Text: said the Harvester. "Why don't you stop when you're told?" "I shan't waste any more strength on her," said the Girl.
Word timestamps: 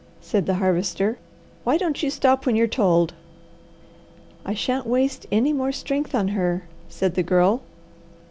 said 0.19 0.47
the 0.47 0.55
Harvester. 0.55 1.19
"Why 1.63 1.77
don't 1.77 2.01
you 2.01 2.09
stop 2.09 2.47
when 2.47 2.55
you're 2.55 2.65
told?" 2.65 3.13
"I 4.43 4.55
shan't 4.55 4.87
waste 4.87 5.27
any 5.31 5.53
more 5.53 5.71
strength 5.71 6.15
on 6.15 6.29
her," 6.29 6.63
said 6.89 7.13
the 7.13 7.21
Girl. 7.21 7.61